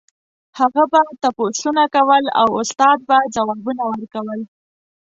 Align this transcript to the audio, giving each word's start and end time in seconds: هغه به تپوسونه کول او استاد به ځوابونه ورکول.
هغه 0.59 0.83
به 0.91 1.01
تپوسونه 1.21 1.83
کول 1.95 2.23
او 2.41 2.49
استاد 2.61 2.97
به 3.07 3.17
ځوابونه 3.35 3.83
ورکول. 3.91 4.39